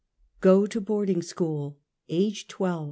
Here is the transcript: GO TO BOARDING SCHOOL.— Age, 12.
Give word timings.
GO 0.39 0.65
TO 0.65 0.81
BOARDING 0.81 1.21
SCHOOL.— 1.21 1.77
Age, 2.09 2.47
12. 2.47 2.79